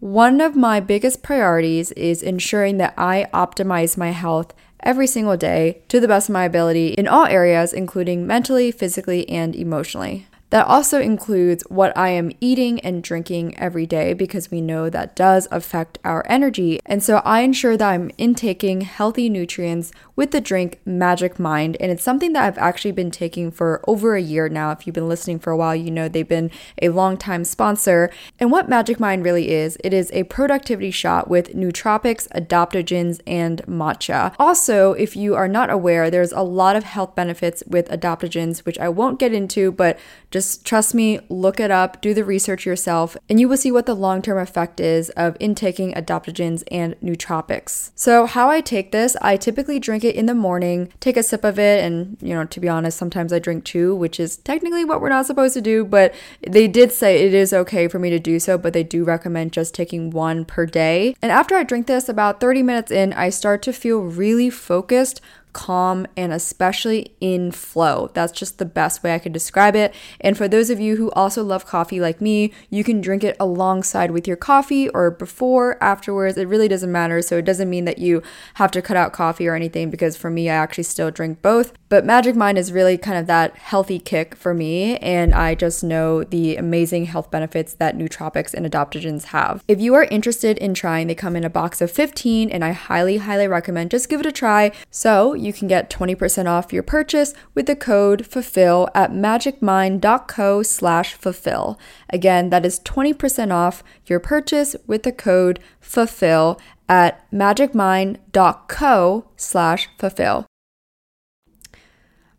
[0.00, 5.82] One of my biggest priorities is ensuring that I optimize my health every single day
[5.88, 10.26] to the best of my ability in all areas, including mentally, physically, and emotionally.
[10.54, 15.16] That also includes what I am eating and drinking every day because we know that
[15.16, 16.78] does affect our energy.
[16.86, 21.76] And so I ensure that I'm intaking healthy nutrients with the drink Magic Mind.
[21.80, 24.70] And it's something that I've actually been taking for over a year now.
[24.70, 28.08] If you've been listening for a while, you know they've been a long time sponsor.
[28.38, 33.60] And what Magic Mind really is, it is a productivity shot with nootropics, adaptogens, and
[33.66, 34.36] matcha.
[34.38, 38.78] Also, if you are not aware, there's a lot of health benefits with adaptogens, which
[38.78, 39.98] I won't get into, but
[40.30, 43.86] just trust me, look it up, do the research yourself, and you will see what
[43.86, 47.90] the long term effect is of intaking adaptogens and nootropics.
[47.94, 51.44] So, how I take this, I typically drink it in the morning, take a sip
[51.44, 54.84] of it, and you know, to be honest, sometimes I drink two, which is technically
[54.84, 56.14] what we're not supposed to do, but
[56.46, 59.52] they did say it is okay for me to do so, but they do recommend
[59.52, 61.16] just taking one per day.
[61.22, 65.20] And after I drink this, about 30 minutes in, I start to feel really focused
[65.54, 68.10] calm, and especially in flow.
[68.12, 69.94] That's just the best way I could describe it.
[70.20, 73.36] And for those of you who also love coffee like me, you can drink it
[73.40, 76.36] alongside with your coffee or before, afterwards.
[76.36, 77.22] It really doesn't matter.
[77.22, 78.22] So it doesn't mean that you
[78.54, 81.72] have to cut out coffee or anything because for me, I actually still drink both.
[81.88, 84.98] But Magic Mind is really kind of that healthy kick for me.
[84.98, 89.64] And I just know the amazing health benefits that nootropics and adaptogens have.
[89.68, 92.72] If you are interested in trying, they come in a box of 15 and I
[92.72, 94.72] highly, highly recommend just give it a try.
[94.90, 101.14] So you can get 20% off your purchase with the code FULFILL at magicmind.co slash
[101.14, 101.78] fulfill.
[102.10, 110.46] Again, that is 20% off your purchase with the code FULFILL at magicmind.co slash fulfill.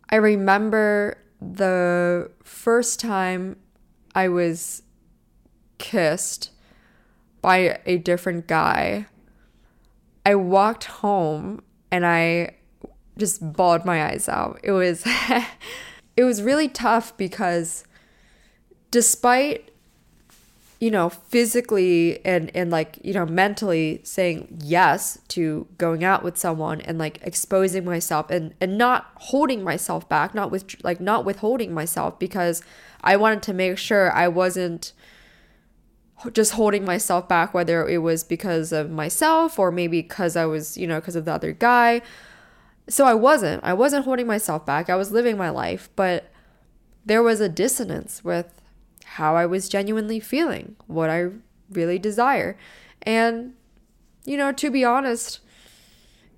[0.10, 3.58] I remember the first time
[4.14, 4.84] I was
[5.78, 6.52] kissed
[7.42, 9.08] by a different guy.
[10.26, 12.56] I walked home and I
[13.18, 14.60] just bawled my eyes out.
[14.64, 15.04] It was
[16.18, 17.84] it was really tough because
[18.92, 19.72] despite
[20.80, 26.38] you know physically and and like you know mentally saying yes to going out with
[26.38, 31.24] someone and like exposing myself and and not holding myself back not with like not
[31.26, 32.62] withholding myself because
[33.02, 34.92] I wanted to make sure I wasn't
[36.34, 40.78] just holding myself back whether it was because of myself or maybe because I was
[40.78, 42.02] you know because of the other guy
[42.88, 43.64] so I wasn't.
[43.64, 44.90] I wasn't holding myself back.
[44.90, 46.32] I was living my life, but
[47.06, 48.62] there was a dissonance with
[49.06, 51.30] how I was genuinely feeling, what I
[51.70, 52.58] really desire.
[53.02, 53.54] And
[54.26, 55.40] you know, to be honest,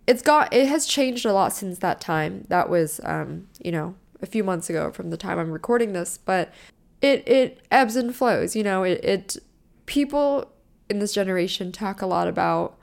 [0.06, 2.46] it's got it has changed a lot since that time.
[2.50, 6.18] That was um, you know, a few months ago from the time I'm recording this,
[6.18, 6.54] but
[7.02, 9.38] it it ebbs and flows, you know, it it
[9.86, 10.52] people
[10.90, 12.77] in this generation talk a lot about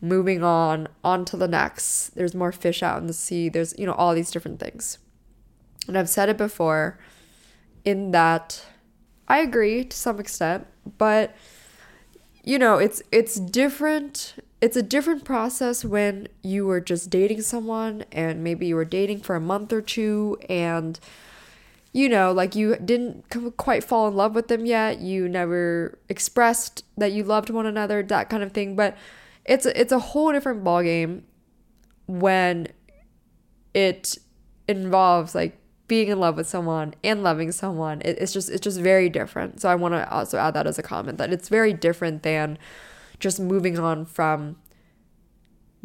[0.00, 2.10] moving on, on to the next.
[2.10, 3.48] There's more fish out in the sea.
[3.48, 4.98] There's, you know, all these different things.
[5.86, 6.98] And I've said it before
[7.84, 8.64] in that
[9.28, 10.66] I agree to some extent,
[10.98, 11.34] but
[12.42, 14.34] you know, it's it's different.
[14.60, 19.20] It's a different process when you were just dating someone and maybe you were dating
[19.20, 20.98] for a month or two and
[21.92, 23.24] you know, like you didn't
[23.56, 25.00] quite fall in love with them yet.
[25.00, 28.76] You never expressed that you loved one another, that kind of thing.
[28.76, 28.96] But
[29.50, 31.22] it's it's a whole different ballgame
[32.06, 32.68] when
[33.74, 34.16] it
[34.68, 35.58] involves like
[35.88, 38.00] being in love with someone and loving someone.
[38.04, 39.60] It, it's just it's just very different.
[39.60, 42.58] So i want to also add that as a comment that it's very different than
[43.18, 44.56] just moving on from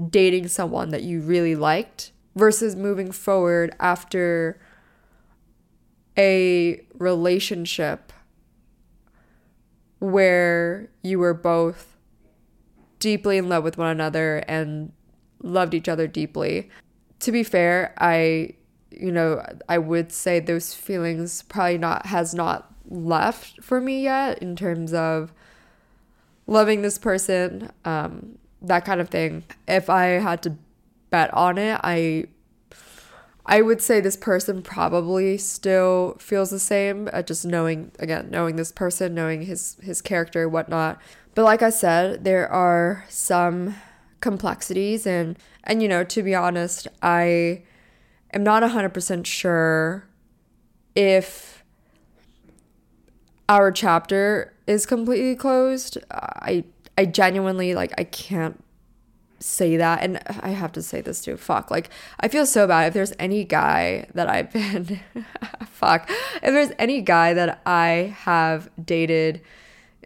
[0.09, 4.61] dating someone that you really liked versus moving forward after
[6.17, 8.13] a relationship
[9.99, 11.94] where you were both
[13.05, 14.91] deeply in love with one another and
[15.43, 16.71] loved each other deeply.
[17.19, 18.55] To be fair, I
[18.89, 24.39] you know, I would say those feelings probably not has not left for me yet
[24.39, 25.31] in terms of
[26.47, 29.43] loving this person, um, that kind of thing.
[29.67, 30.57] If I had to
[31.11, 32.25] bet on it, I
[33.45, 37.07] I would say this person probably still feels the same.
[37.13, 40.99] Uh, just knowing again, knowing this person, knowing his his character, whatnot.
[41.35, 43.75] But like I said, there are some
[44.21, 47.63] complexities and and you know, to be honest, I
[48.33, 50.05] am not 100% sure
[50.95, 51.63] if
[53.49, 55.97] our chapter is completely closed.
[56.09, 56.63] I
[56.97, 58.63] I genuinely like I can't
[59.39, 61.35] say that and I have to say this too.
[61.35, 61.69] Fuck.
[61.69, 61.89] Like
[62.21, 65.01] I feel so bad if there's any guy that I've been
[65.65, 66.09] fuck.
[66.35, 69.41] If there's any guy that I have dated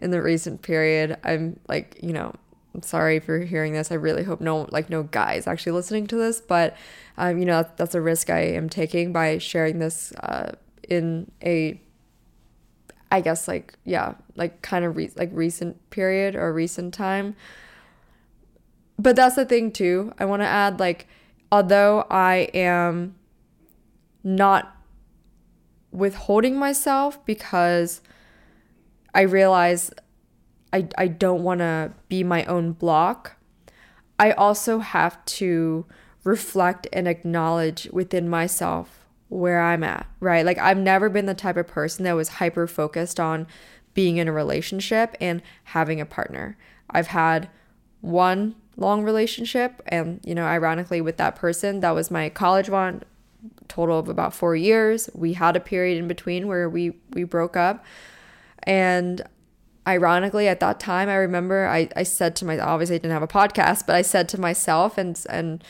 [0.00, 1.16] in the recent period.
[1.24, 2.34] I'm like, you know,
[2.74, 3.90] I'm sorry you're hearing this.
[3.90, 6.76] I really hope no like no guys actually listening to this, but
[7.18, 10.52] um, you know, that's a risk I am taking by sharing this uh,
[10.88, 11.80] in a
[13.12, 17.34] I guess like yeah, like kind of re- like recent period or recent time.
[18.98, 20.12] But that's the thing too.
[20.18, 21.08] I want to add like
[21.50, 23.16] although I am
[24.22, 24.76] not
[25.90, 28.00] withholding myself because
[29.14, 29.90] I realize
[30.72, 33.36] I, I don't want to be my own block.
[34.18, 35.86] I also have to
[36.24, 40.44] reflect and acknowledge within myself where I'm at, right?
[40.44, 43.46] Like, I've never been the type of person that was hyper focused on
[43.94, 46.56] being in a relationship and having a partner.
[46.90, 47.48] I've had
[48.00, 53.02] one long relationship, and, you know, ironically, with that person, that was my college one,
[53.68, 55.08] total of about four years.
[55.14, 57.84] We had a period in between where we, we broke up.
[58.64, 59.22] And
[59.86, 63.22] ironically, at that time, I remember I, I said to myself, obviously I didn't have
[63.22, 65.64] a podcast, but I said to myself and, and,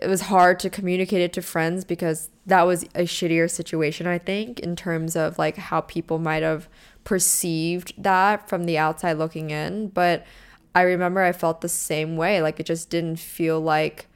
[0.00, 4.18] it was hard to communicate it to friends because that was a shittier situation, I
[4.18, 6.68] think, in terms of like how people might have
[7.04, 9.88] perceived that from the outside looking in.
[9.88, 10.26] But
[10.74, 12.40] I remember I felt the same way.
[12.40, 14.06] Like it just didn't feel like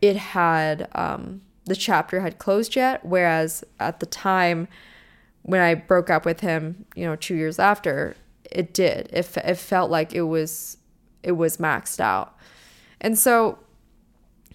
[0.00, 3.04] it had, um, the chapter had closed yet.
[3.04, 4.68] Whereas at the time
[5.48, 8.14] when I broke up with him, you know, two years after,
[8.50, 9.08] it did.
[9.10, 10.76] It, it felt like it was,
[11.22, 12.36] it was maxed out.
[13.00, 13.58] And so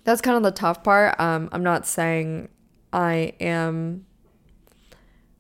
[0.04, 1.20] that's kind of the tough part.
[1.20, 2.50] Um, I'm not saying
[2.92, 4.06] I am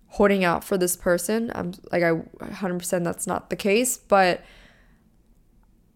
[0.08, 1.52] holding out for this person.
[1.54, 4.42] I'm like I 100% that's not the case, but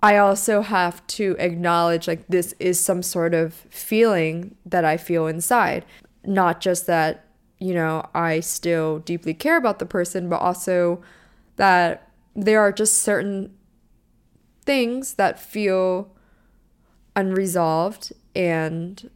[0.04, 5.26] I also have to acknowledge like this is some sort of feeling that I feel
[5.26, 5.84] inside.
[6.24, 7.27] Not just that,
[7.60, 11.02] you know, I still deeply care about the person, but also
[11.56, 13.54] that there are just certain
[14.64, 16.12] things that feel
[17.16, 19.10] unresolved and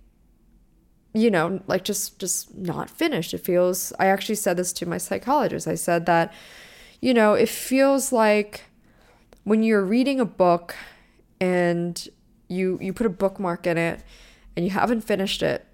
[1.13, 3.33] you know like just just not finished.
[3.33, 5.67] It feels i actually said this to my psychologist.
[5.67, 6.33] I said that
[6.99, 8.63] you know it feels like
[9.43, 10.75] when you're reading a book
[11.39, 12.07] and
[12.47, 14.01] you you put a bookmark in it
[14.55, 15.65] and you haven't finished it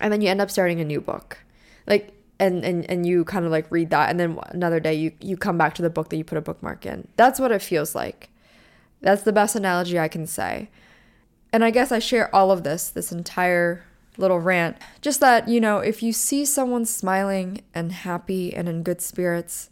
[0.00, 1.38] and then you end up starting a new book
[1.86, 5.12] like and and and you kind of like read that and then another day you
[5.20, 7.62] you come back to the book that you put a bookmark in that's what it
[7.62, 8.28] feels like
[9.00, 10.68] that's the best analogy i can say
[11.56, 13.82] and I guess I share all of this, this entire
[14.18, 14.76] little rant.
[15.00, 19.70] Just that, you know, if you see someone smiling and happy and in good spirits,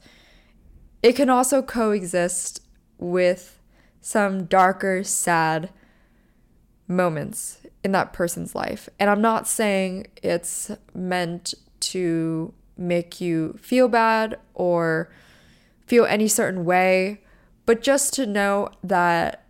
[1.02, 2.62] it can also coexist
[2.98, 3.60] with
[4.00, 5.70] some darker, sad
[6.88, 8.88] moments in that person's life.
[8.98, 11.52] And I'm not saying it's meant
[11.90, 15.10] to make you feel bad or
[15.86, 17.20] feel any certain way,
[17.66, 19.44] but just to know that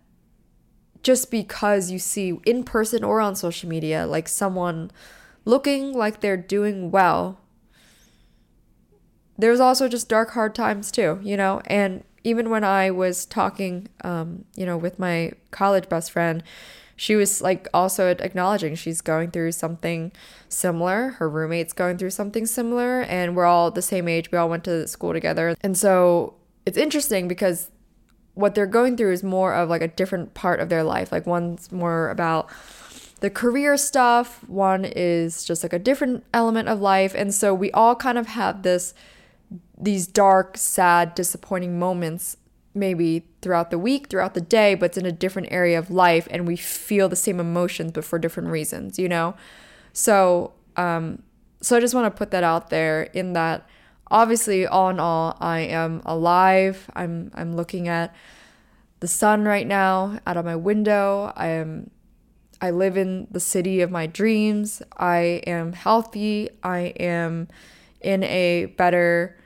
[1.05, 4.91] just because you see in person or on social media like someone
[5.45, 7.39] looking like they're doing well
[9.37, 11.61] there's also just dark hard times too you know?
[11.66, 16.43] And even when i was talking um, you know with my college best friend
[16.97, 20.12] she was like also acknowledging she's going through something
[20.49, 24.49] similar her roommate's going through something similar and we're all the same age we all
[24.49, 26.34] went to school together and so
[26.66, 27.70] it's interesting because
[28.34, 31.11] what they're going through is more of like a different part of their life.
[31.12, 32.51] Like one's more about
[33.20, 37.14] the career stuff, one is just like a different element of life.
[37.14, 38.92] And so we all kind of have this
[39.78, 42.36] these dark, sad, disappointing moments
[42.74, 46.26] maybe throughout the week, throughout the day, but it's in a different area of life
[46.30, 49.34] and we feel the same emotions but for different reasons, you know?
[49.92, 51.22] So um
[51.60, 53.66] so I just want to put that out there in that
[54.10, 56.90] obviously all in all i am alive.
[56.94, 58.14] I'm i'm looking at
[59.00, 61.32] the sun right now out of my window.
[61.36, 61.90] I am
[62.60, 64.82] i live in the city of my dreams.
[64.96, 66.50] I am healthy.
[66.62, 67.48] I am
[68.00, 69.36] in a better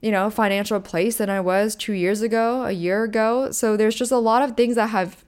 [0.00, 3.94] you know financial place than i was 2 years ago a year ago so there's
[3.94, 5.24] just a lot of things that have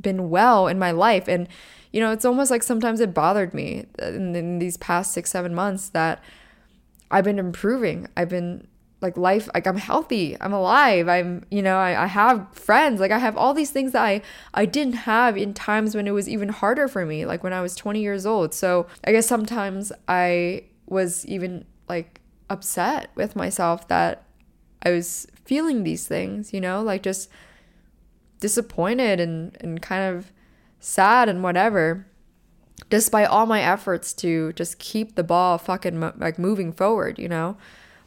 [0.00, 1.48] been well in my life and
[1.92, 5.54] you know it's almost like sometimes it bothered me in, in these past 6 7
[5.54, 6.22] months that
[7.10, 8.08] I've been improving.
[8.16, 8.66] I've been
[9.02, 10.36] like life like I'm healthy.
[10.40, 11.08] I'm alive.
[11.08, 13.00] I'm you know, I, I have friends.
[13.00, 14.22] Like I have all these things that I
[14.54, 17.60] I didn't have in times when it was even harder for me, like when I
[17.60, 18.54] was 20 years old.
[18.54, 21.64] So I guess sometimes I was even
[22.48, 24.24] upset with myself that
[24.82, 27.28] I was feeling these things, you know, like just
[28.40, 30.32] disappointed and, and kind of
[30.78, 32.06] sad and whatever
[32.90, 37.28] despite all my efforts to just keep the ball fucking mo- like moving forward, you
[37.28, 37.56] know?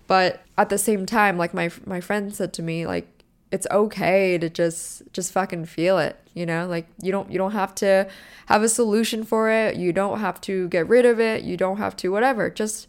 [0.07, 3.07] But at the same time, like my my friend said to me like
[3.51, 6.67] it's okay to just just fucking feel it, you know?
[6.67, 8.07] Like you don't you don't have to
[8.47, 9.75] have a solution for it.
[9.75, 11.43] You don't have to get rid of it.
[11.43, 12.49] You don't have to whatever.
[12.49, 12.87] Just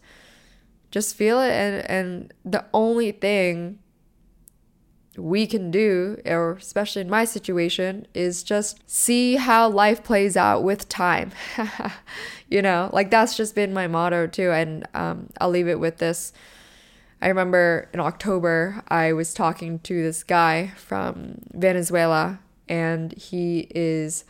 [0.91, 3.79] just feel it and and the only thing
[5.17, 10.63] we can do, or especially in my situation, is just see how life plays out
[10.63, 11.31] with time.
[12.49, 14.51] you know, like that's just been my motto too.
[14.51, 16.31] And um, I'll leave it with this.
[17.21, 24.25] I remember in October, I was talking to this guy from Venezuela, and he is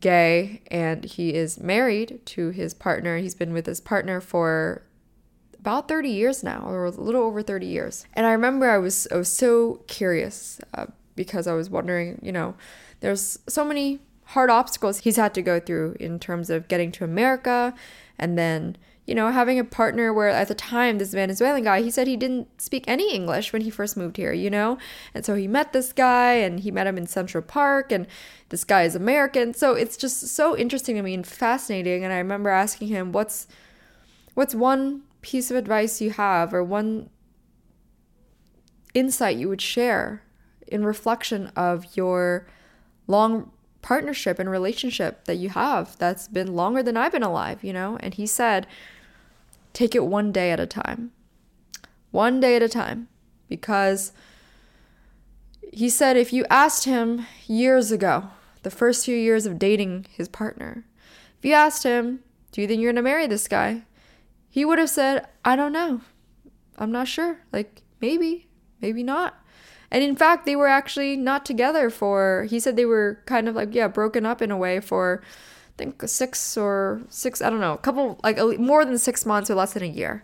[0.00, 3.18] gay and he is married to his partner.
[3.18, 4.82] He's been with his partner for
[5.64, 8.04] about 30 years now, or a little over 30 years.
[8.12, 10.86] And I remember I was I was so curious uh,
[11.16, 12.54] because I was wondering, you know,
[13.00, 17.04] there's so many hard obstacles he's had to go through in terms of getting to
[17.04, 17.72] America
[18.18, 21.90] and then you know, having a partner where at the time, this Venezuelan guy, he
[21.90, 24.78] said he didn't speak any English when he first moved here, you know?
[25.14, 28.06] And so he met this guy and he met him in Central Park and
[28.48, 29.52] this guy is American.
[29.52, 32.02] So it's just so interesting to me and fascinating.
[32.02, 33.46] And I remember asking him, what's,
[34.32, 37.08] what's one piece of advice you have or one
[38.92, 40.22] insight you would share
[40.66, 42.46] in reflection of your
[43.06, 43.50] long
[43.80, 47.96] partnership and relationship that you have that's been longer than I've been alive, you know?
[48.00, 48.66] And he said,
[49.72, 51.10] take it one day at a time.
[52.10, 53.08] One day at a time.
[53.48, 54.12] Because
[55.72, 58.24] he said if you asked him years ago,
[58.62, 60.84] the first few years of dating his partner,
[61.38, 62.20] if you asked him,
[62.52, 63.84] do you think you're going to marry this guy?
[64.54, 66.00] He would have said, I don't know.
[66.78, 67.40] I'm not sure.
[67.52, 68.46] Like, maybe,
[68.80, 69.34] maybe not.
[69.90, 73.56] And in fact, they were actually not together for, he said they were kind of
[73.56, 77.58] like, yeah, broken up in a way for I think six or six, I don't
[77.58, 80.22] know, a couple, like more than six months or less than a year.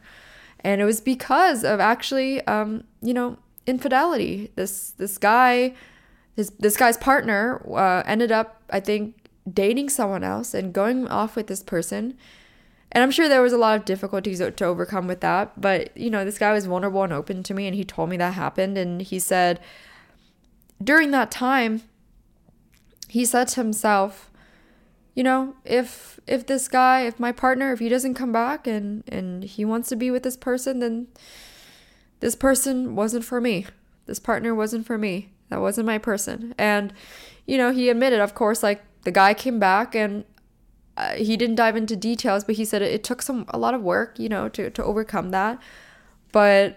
[0.60, 4.52] And it was because of actually, um, you know, infidelity.
[4.54, 5.74] This this guy,
[6.36, 9.16] this this guy's partner, uh, ended up, I think,
[9.52, 12.16] dating someone else and going off with this person.
[12.93, 15.61] And I'm sure there was a lot of difficulties to overcome with that.
[15.61, 18.16] But you know, this guy was vulnerable and open to me, and he told me
[18.16, 18.76] that happened.
[18.76, 19.61] And he said,
[20.82, 21.82] during that time,
[23.09, 24.30] he said to himself,
[25.14, 29.05] you know, if if this guy, if my partner, if he doesn't come back and
[29.09, 31.09] and he wants to be with this person, then
[32.20, 33.66] this person wasn't for me.
[34.07, 35.30] This partner wasn't for me.
[35.49, 36.55] That wasn't my person.
[36.59, 36.93] And
[37.47, 40.24] you know, he admitted, of course, like the guy came back and
[41.01, 43.72] uh, he didn't dive into details, but he said it, it took some a lot
[43.72, 45.59] of work, you know, to to overcome that.
[46.30, 46.76] But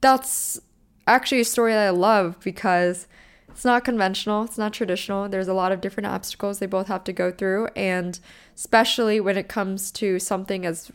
[0.00, 0.60] that's
[1.08, 3.08] actually a story that I love because
[3.48, 5.28] it's not conventional, it's not traditional.
[5.28, 7.68] There's a lot of different obstacles they both have to go through.
[7.74, 8.18] And
[8.54, 10.92] especially when it comes to something as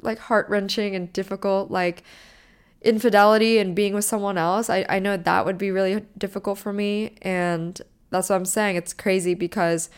[0.00, 2.02] like heart wrenching and difficult, like
[2.80, 6.72] infidelity and being with someone else, I, I know that would be really difficult for
[6.72, 7.16] me.
[7.20, 8.76] And that's what I'm saying.
[8.76, 9.90] It's crazy because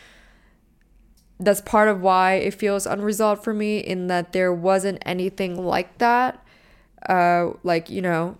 [1.45, 5.97] that's part of why it feels unresolved for me in that there wasn't anything like
[5.97, 6.43] that.
[7.07, 8.37] Uh, like, you know,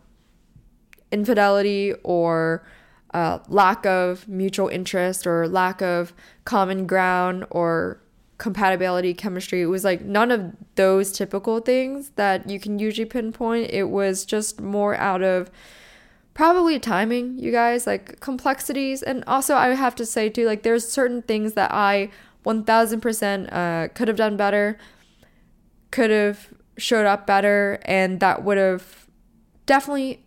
[1.12, 2.66] infidelity or
[3.14, 6.14] uh, lack of mutual interest or lack of
[6.46, 8.00] common ground or
[8.40, 13.70] compatibility chemistry it was like none of those typical things that you can usually pinpoint
[13.70, 15.52] it was just more out of
[16.34, 20.86] probably timing you guys like complexities and also i have to say too like there's
[20.86, 22.10] certain things that i
[22.44, 24.78] 1000% uh, could have done better
[25.92, 29.08] could have showed up better and that would have
[29.66, 30.24] definitely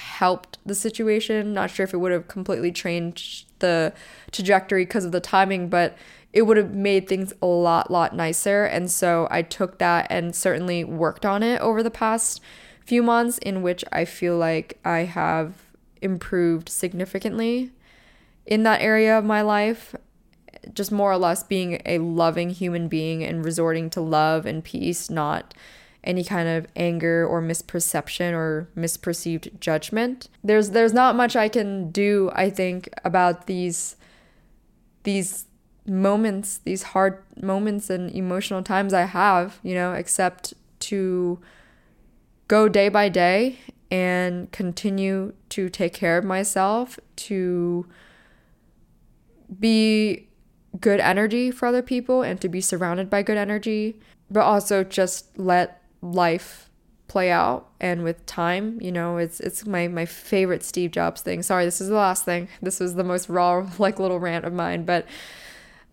[0.00, 1.52] helped the situation.
[1.52, 3.92] Not sure if it would have completely changed the
[4.30, 5.96] trajectory because of the timing, but
[6.32, 8.64] it would have made things a lot, lot nicer.
[8.64, 12.40] And so I took that and certainly worked on it over the past
[12.84, 15.54] few months, in which I feel like I have
[16.00, 17.72] improved significantly
[18.46, 19.94] in that area of my life.
[20.74, 25.10] Just more or less being a loving human being and resorting to love and peace,
[25.10, 25.54] not
[26.04, 30.28] any kind of anger or misperception or misperceived judgment.
[30.44, 33.96] There's there's not much I can do, I think, about these
[35.02, 35.46] these
[35.86, 41.38] moments, these hard moments and emotional times I have, you know, except to
[42.46, 43.58] go day by day
[43.90, 47.86] and continue to take care of myself, to
[49.58, 50.27] be
[50.80, 53.98] good energy for other people and to be surrounded by good energy,
[54.30, 56.68] but also just let life
[57.06, 57.68] play out.
[57.80, 61.42] And with time you know it's it's my my favorite steve jobs thing.
[61.42, 62.48] Sorry this is the last thing.
[62.60, 65.06] This was the most raw like little rant of mine but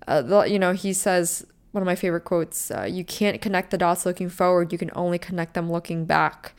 [0.08, 3.72] uh, the, you know he says one of my favorite quotes uh, you can't connect
[3.72, 4.72] the dots looking forward.
[4.72, 6.54] You can only connect them looking back.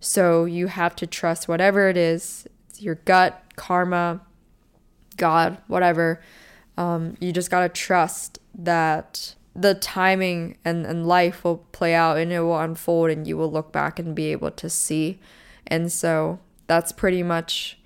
[0.00, 2.46] So you have to trust whatever it is.
[2.68, 4.20] It's your gut karma
[5.16, 6.20] god whatever
[6.76, 12.32] um, you just gotta trust that the timing and, and life will play out and
[12.32, 15.18] it will unfold and you will look back and be able to see.
[15.66, 17.78] And so that's pretty much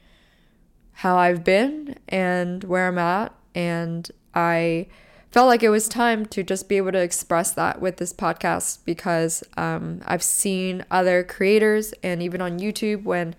[0.93, 3.35] how I've been and where I'm at.
[3.55, 4.87] And I
[5.33, 8.79] felt like it was time to just be able to express that with this podcast
[8.85, 13.35] because um, I've seen other creators and even on YouTube when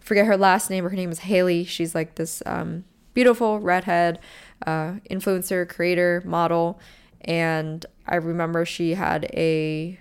[0.00, 1.64] I forget her last name, her name is Haley.
[1.64, 2.84] She's like this um,
[3.14, 4.18] beautiful redhead
[4.66, 6.80] uh, influencer, creator, model
[7.22, 9.98] and I remember she had a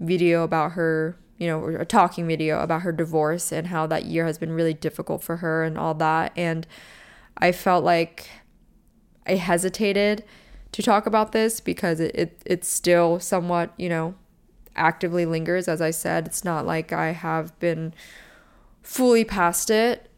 [0.00, 4.26] video about her, you know, a talking video about her divorce and how that year
[4.26, 6.32] has been really difficult for her and all that.
[6.36, 6.66] And
[7.36, 8.28] I felt like
[9.26, 10.24] I hesitated
[10.72, 14.14] to talk about this because it, it it's still somewhat, you know,
[14.74, 15.68] actively lingers.
[15.68, 17.94] As I said, it's not like I have been
[18.82, 20.10] fully past it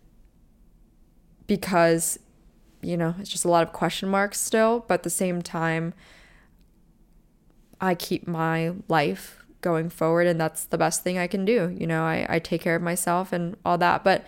[1.46, 2.18] because,
[2.82, 4.84] you know, it's just a lot of question marks still.
[4.86, 5.94] But at the same time,
[7.80, 11.74] I keep my life going forward, and that's the best thing I can do.
[11.78, 14.04] You know, I, I take care of myself and all that.
[14.04, 14.24] But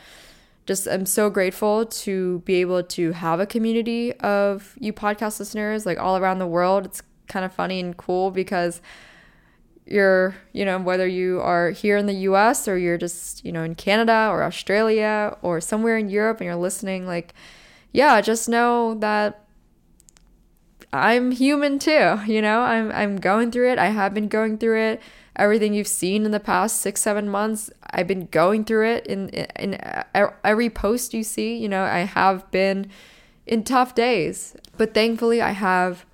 [0.67, 5.85] just I'm so grateful to be able to have a community of you podcast listeners
[5.87, 6.85] like all around the world.
[6.85, 8.81] It's kind of funny and cool because
[9.87, 13.65] you're, you know, whether you are here in the US or you're just, you know,
[13.65, 17.35] in Canada or Australia or somewhere in Europe and you're listening, like,
[17.93, 19.45] yeah, just know that
[20.93, 23.79] I'm human too, you know, I'm I'm going through it.
[23.79, 25.03] I have been going through it.
[25.37, 29.29] Everything you've seen in the past six seven months i've been going through it in
[29.31, 29.79] in
[30.45, 31.85] every post you see you know?
[31.85, 32.91] I have been
[33.47, 36.07] in tough days but thankfully i have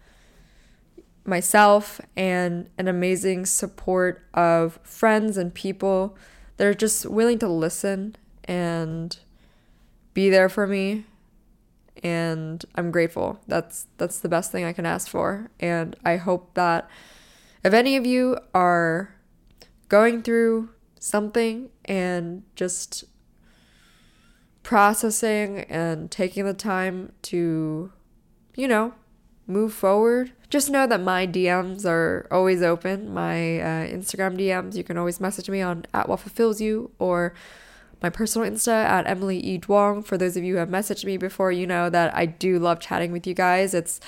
[1.24, 6.16] myself and an amazing support of friends and people
[6.56, 9.18] that are just willing to listen and
[10.14, 11.04] be there for me
[12.02, 13.40] and I'm grateful.
[13.46, 16.88] That's that's the best thing I can ask for and I hope that
[17.64, 19.14] if any of you are
[19.88, 20.70] going through
[21.00, 23.04] something and just
[24.62, 27.92] processing and taking the time to,
[28.54, 28.94] you know,
[29.46, 33.12] move forward, just know that my DMs are always open.
[33.12, 37.34] My uh, Instagram DMs, you can always message me on at what fulfills you or
[38.02, 39.58] my personal Insta at Emily E.
[39.58, 40.04] Duong.
[40.04, 42.80] For those of you who have messaged me before, you know that I do love
[42.80, 43.74] chatting with you guys.
[43.74, 44.00] It's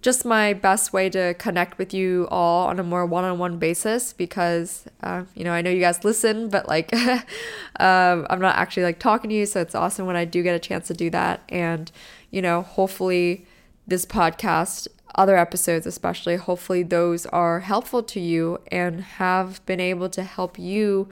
[0.00, 4.84] just my best way to connect with you all on a more one-on-one basis because
[5.02, 6.92] uh, you know i know you guys listen but like
[7.80, 10.54] um, i'm not actually like talking to you so it's awesome when i do get
[10.54, 11.90] a chance to do that and
[12.30, 13.44] you know hopefully
[13.86, 14.86] this podcast
[15.16, 20.58] other episodes especially hopefully those are helpful to you and have been able to help
[20.58, 21.08] you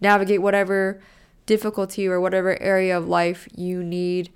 [0.00, 1.00] navigate whatever
[1.46, 4.30] difficulty or whatever area of life you need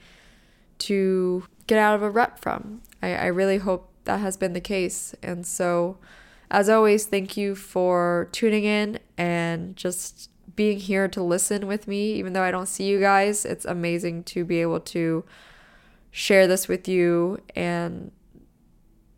[0.78, 4.60] to get out of a rut from I, I really hope that has been the
[4.60, 5.14] case.
[5.22, 5.98] And so,
[6.50, 12.12] as always, thank you for tuning in and just being here to listen with me.
[12.14, 15.24] Even though I don't see you guys, it's amazing to be able to
[16.10, 18.10] share this with you and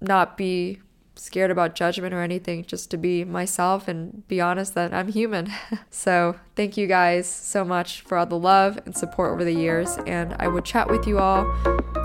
[0.01, 0.81] not be
[1.19, 5.53] scared about judgment or anything, just to be myself and be honest that I'm human.
[5.91, 9.99] so, thank you guys so much for all the love and support over the years,
[10.07, 11.45] and I will chat with you all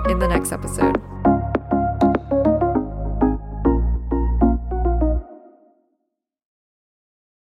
[0.08, 1.00] in the next episode.